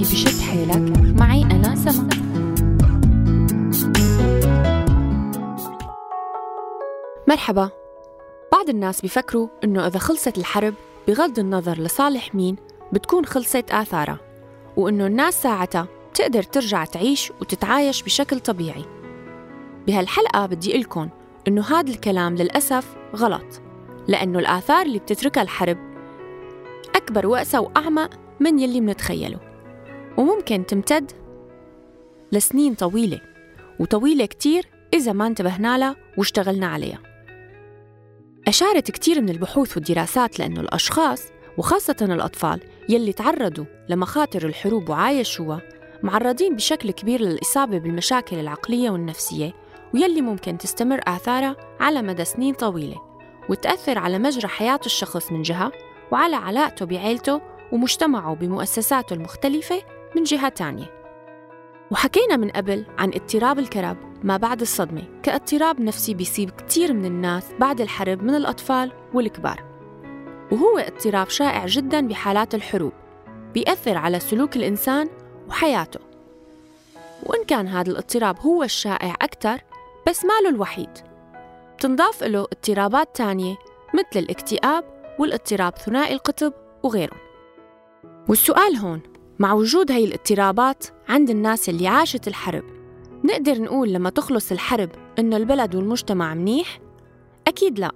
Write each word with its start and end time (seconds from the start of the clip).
نفسي 0.00 0.14
بشد 0.14 0.40
حيلك. 0.40 0.98
معي 1.20 1.42
أنا 1.42 1.74
سما. 1.74 2.08
مرحبا. 7.28 7.70
بعض 8.52 8.68
الناس 8.68 9.00
بيفكروا 9.00 9.48
إنه 9.64 9.86
إذا 9.86 9.98
خلصت 9.98 10.38
الحرب 10.38 10.74
بغض 11.08 11.38
النظر 11.38 11.78
لصالح 11.78 12.34
مين 12.34 12.56
بتكون 12.92 13.26
خلصت 13.26 13.70
آثارها 13.70 14.18
وإنه 14.76 15.06
الناس 15.06 15.42
ساعتها 15.42 15.88
بتقدر 16.10 16.42
ترجع 16.42 16.84
تعيش 16.84 17.32
وتتعايش 17.40 18.02
بشكل 18.02 18.40
طبيعي. 18.40 18.84
بهالحلقة 19.86 20.46
بدي 20.46 20.78
لكم 20.78 21.08
إنه 21.48 21.62
هذا 21.62 21.90
الكلام 21.90 22.34
للأسف 22.34 22.96
غلط 23.16 23.62
لأنه 24.08 24.38
الآثار 24.38 24.86
اللي 24.86 24.98
بتتركها 24.98 25.42
الحرب 25.42 25.78
أكبر 26.94 27.26
وأسى 27.26 27.58
وأعمق 27.58 28.10
من 28.40 28.58
يلي 28.58 28.80
منتخيله 28.80 29.45
وممكن 30.16 30.66
تمتد 30.66 31.12
لسنين 32.32 32.74
طويلة 32.74 33.20
وطويلة 33.80 34.26
كتير 34.26 34.66
إذا 34.94 35.12
ما 35.12 35.26
انتبهنا 35.26 35.78
لها 35.78 35.96
واشتغلنا 36.18 36.66
عليها. 36.66 36.98
أشارت 38.48 38.90
كتير 38.90 39.20
من 39.20 39.28
البحوث 39.28 39.76
والدراسات 39.76 40.38
لأنه 40.38 40.60
الأشخاص 40.60 41.22
وخاصة 41.58 41.96
الأطفال 42.02 42.60
يلي 42.88 43.12
تعرضوا 43.12 43.64
لمخاطر 43.88 44.46
الحروب 44.46 44.88
وعايشوها 44.88 45.60
معرضين 46.02 46.56
بشكل 46.56 46.90
كبير 46.90 47.20
للإصابة 47.20 47.78
بالمشاكل 47.78 48.38
العقلية 48.38 48.90
والنفسية 48.90 49.52
ويلي 49.94 50.20
ممكن 50.20 50.58
تستمر 50.58 51.00
آثارها 51.06 51.56
على 51.80 52.02
مدى 52.02 52.24
سنين 52.24 52.54
طويلة 52.54 52.96
وتأثر 53.48 53.98
على 53.98 54.18
مجرى 54.18 54.48
حياة 54.48 54.80
الشخص 54.86 55.32
من 55.32 55.42
جهة 55.42 55.72
وعلى 56.12 56.36
علاقته 56.36 56.86
بعيلته 56.86 57.40
ومجتمعه 57.72 58.34
بمؤسساته 58.34 59.14
المختلفة 59.14 59.82
من 60.16 60.22
جهة 60.22 60.48
تانية. 60.48 60.96
وحكينا 61.90 62.36
من 62.36 62.50
قبل 62.50 62.86
عن 62.98 63.08
اضطراب 63.14 63.58
الكرب 63.58 63.96
ما 64.22 64.36
بعد 64.36 64.60
الصدمة 64.60 65.02
كاضطراب 65.22 65.80
نفسي 65.80 66.14
بيصيب 66.14 66.50
كتير 66.50 66.92
من 66.92 67.04
الناس 67.04 67.52
بعد 67.60 67.80
الحرب 67.80 68.22
من 68.22 68.34
الأطفال 68.34 68.92
والكبار. 69.14 69.64
وهو 70.52 70.78
اضطراب 70.78 71.28
شائع 71.28 71.66
جدا 71.66 72.08
بحالات 72.08 72.54
الحروب 72.54 72.92
بيأثر 73.54 73.96
على 73.96 74.20
سلوك 74.20 74.56
الإنسان 74.56 75.08
وحياته. 75.48 76.00
وإن 77.22 77.44
كان 77.44 77.68
هذا 77.68 77.90
الاضطراب 77.90 78.40
هو 78.40 78.62
الشائع 78.62 79.14
أكثر 79.22 79.60
بس 80.08 80.24
ماله 80.24 80.48
الوحيد. 80.48 80.90
تنضاف 81.80 82.22
له 82.22 82.40
اضطرابات 82.40 83.16
تانية 83.16 83.56
مثل 83.94 84.18
الاكتئاب 84.18 84.84
والاضطراب 85.18 85.76
ثنائي 85.76 86.14
القطب 86.14 86.52
وغيرهم. 86.82 87.18
والسؤال 88.28 88.76
هون 88.76 89.00
مع 89.38 89.52
وجود 89.52 89.92
هاي 89.92 90.04
الاضطرابات 90.04 90.86
عند 91.08 91.30
الناس 91.30 91.68
اللي 91.68 91.88
عاشت 91.88 92.28
الحرب 92.28 92.64
نقدر 93.24 93.62
نقول 93.62 93.92
لما 93.92 94.10
تخلص 94.10 94.52
الحرب 94.52 94.90
إنه 95.18 95.36
البلد 95.36 95.74
والمجتمع 95.74 96.34
منيح؟ 96.34 96.80
أكيد 97.46 97.78
لا 97.78 97.92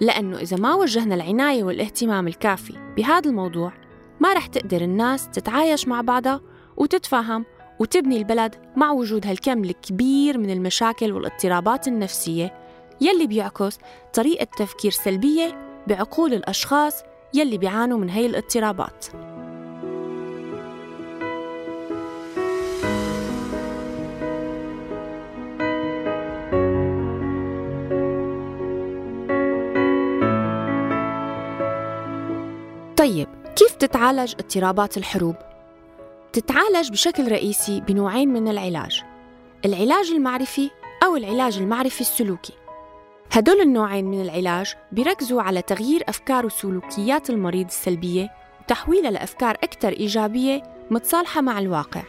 لأنه 0.00 0.38
إذا 0.38 0.56
ما 0.56 0.74
وجهنا 0.74 1.14
العناية 1.14 1.64
والاهتمام 1.64 2.28
الكافي 2.28 2.74
بهذا 2.96 3.30
الموضوع 3.30 3.72
ما 4.20 4.32
رح 4.32 4.46
تقدر 4.46 4.80
الناس 4.80 5.30
تتعايش 5.30 5.88
مع 5.88 6.00
بعضها 6.00 6.40
وتتفاهم 6.76 7.44
وتبني 7.80 8.16
البلد 8.16 8.54
مع 8.76 8.90
وجود 8.90 9.26
هالكم 9.26 9.64
الكبير 9.64 10.38
من 10.38 10.50
المشاكل 10.50 11.12
والاضطرابات 11.12 11.88
النفسية 11.88 12.54
يلي 13.00 13.26
بيعكس 13.26 13.78
طريقة 14.14 14.46
تفكير 14.58 14.90
سلبية 14.90 15.82
بعقول 15.86 16.34
الأشخاص 16.34 17.02
يلي 17.34 17.58
بيعانوا 17.58 17.98
من 17.98 18.10
هي 18.10 18.26
الاضطرابات 18.26 19.06
طيب 33.02 33.28
كيف 33.56 33.74
تتعالج 33.74 34.34
اضطرابات 34.34 34.96
الحروب؟ 34.96 35.36
تتعالج 36.32 36.90
بشكل 36.90 37.32
رئيسي 37.32 37.80
بنوعين 37.80 38.28
من 38.28 38.48
العلاج 38.48 39.02
العلاج 39.64 40.10
المعرفي 40.10 40.70
أو 41.04 41.16
العلاج 41.16 41.58
المعرفي 41.58 42.00
السلوكي 42.00 42.52
هدول 43.32 43.60
النوعين 43.60 44.04
من 44.04 44.22
العلاج 44.22 44.74
بيركزوا 44.92 45.42
على 45.42 45.62
تغيير 45.62 46.04
أفكار 46.08 46.46
وسلوكيات 46.46 47.30
المريض 47.30 47.66
السلبية 47.66 48.30
وتحويلها 48.60 49.10
لأفكار 49.10 49.54
أكثر 49.54 49.88
إيجابية 49.88 50.62
متصالحة 50.90 51.40
مع 51.40 51.58
الواقع 51.58 52.02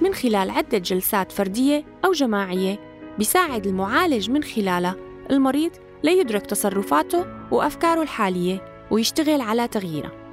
من 0.00 0.14
خلال 0.14 0.50
عدة 0.50 0.78
جلسات 0.78 1.32
فردية 1.32 1.84
أو 2.04 2.12
جماعية 2.12 2.78
بيساعد 3.18 3.66
المعالج 3.66 4.30
من 4.30 4.42
خلالها 4.42 4.96
المريض 5.30 5.72
ليدرك 6.02 6.46
تصرفاته 6.46 7.26
وأفكاره 7.50 8.02
الحالية 8.02 8.86
ويشتغل 8.90 9.40
على 9.40 9.68
تغييرها 9.68 10.23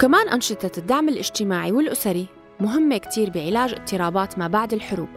وكمان 0.00 0.28
أنشطة 0.28 0.70
الدعم 0.78 1.08
الاجتماعي 1.08 1.72
والأسري 1.72 2.26
مهمة 2.60 2.98
كتير 2.98 3.30
بعلاج 3.30 3.72
اضطرابات 3.72 4.38
ما 4.38 4.48
بعد 4.48 4.72
الحروب. 4.72 5.08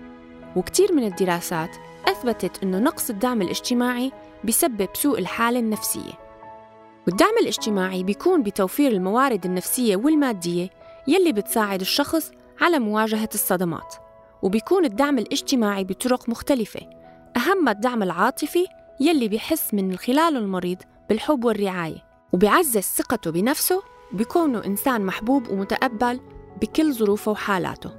وكتير 0.55 0.93
من 0.93 1.03
الدراسات 1.03 1.75
أثبتت 2.07 2.63
أنه 2.63 2.79
نقص 2.79 3.09
الدعم 3.09 3.41
الاجتماعي 3.41 4.11
بسبب 4.43 4.89
سوء 4.93 5.19
الحالة 5.19 5.59
النفسية. 5.59 6.11
والدعم 7.07 7.37
الاجتماعي 7.41 8.03
بيكون 8.03 8.43
بتوفير 8.43 8.91
الموارد 8.91 9.45
النفسية 9.45 9.95
والمادية 9.95 10.69
يلي 11.07 11.31
بتساعد 11.31 11.81
الشخص 11.81 12.31
على 12.61 12.79
مواجهة 12.79 13.29
الصدمات. 13.33 13.95
وبيكون 14.41 14.85
الدعم 14.85 15.17
الاجتماعي 15.19 15.83
بطرق 15.83 16.29
مختلفة. 16.29 16.81
أهم 17.37 17.69
الدعم 17.69 18.03
العاطفي 18.03 18.65
يلي 18.99 19.27
بيحس 19.27 19.73
من 19.73 19.97
خلاله 19.97 20.39
المريض 20.39 20.77
بالحب 21.09 21.45
والرعاية. 21.45 22.03
وبيعزز 22.33 22.81
ثقته 22.81 23.31
بنفسه 23.31 23.92
وبيكونه 24.13 24.65
إنسان 24.65 25.05
محبوب 25.05 25.49
ومتقبل 25.49 26.19
بكل 26.61 26.93
ظروفه 26.93 27.31
وحالاته. 27.31 27.91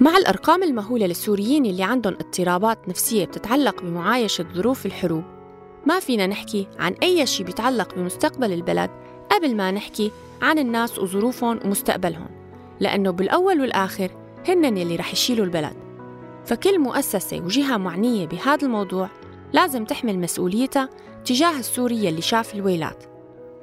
مع 0.00 0.16
الأرقام 0.16 0.62
المهولة 0.62 1.06
للسوريين 1.06 1.66
اللي 1.66 1.82
عندهم 1.82 2.14
اضطرابات 2.14 2.88
نفسية 2.88 3.24
بتتعلق 3.24 3.82
بمعايشة 3.82 4.46
ظروف 4.54 4.86
الحروب 4.86 5.24
ما 5.86 6.00
فينا 6.00 6.26
نحكي 6.26 6.68
عن 6.78 6.92
أي 6.92 7.26
شيء 7.26 7.46
بيتعلق 7.46 7.94
بمستقبل 7.94 8.52
البلد 8.52 8.90
قبل 9.30 9.56
ما 9.56 9.70
نحكي 9.70 10.10
عن 10.42 10.58
الناس 10.58 10.98
وظروفهم 10.98 11.60
ومستقبلهم 11.64 12.28
لأنه 12.80 13.10
بالأول 13.10 13.60
والآخر 13.60 14.10
هن 14.48 14.64
اللي 14.64 14.96
رح 14.96 15.12
يشيلوا 15.12 15.44
البلد. 15.44 15.76
فكل 16.44 16.78
مؤسسة 16.78 17.40
وجهة 17.40 17.76
معنية 17.76 18.26
بهذا 18.26 18.66
الموضوع 18.66 19.08
لازم 19.52 19.84
تحمل 19.84 20.18
مسؤوليتها 20.18 20.88
تجاه 21.24 21.58
السوري 21.58 22.08
اللي 22.08 22.22
شاف 22.22 22.54
الويلات. 22.54 23.15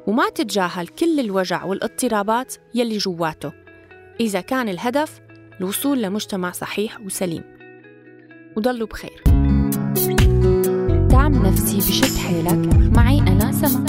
وما 0.08 0.30
تتجاهل 0.30 0.88
كل 0.88 1.20
الوجع 1.20 1.64
والاضطرابات 1.64 2.56
يلي 2.74 2.98
جواته 2.98 3.54
إذا 4.20 4.42
كان 4.42 4.70
الهدف 4.70 5.22
الوصول 5.60 6.02
لمجتمع 6.02 6.52
صحيح 6.52 7.02
وسليم. 7.02 7.44
وضلوا 8.58 8.88
بخير. 8.88 9.24
دعم 11.08 11.46
نفسي 11.46 11.78
بشد 11.78 12.18
حيلك. 12.18 12.98
معي 12.98 13.20
أنا 13.20 13.52
سما 13.52 13.86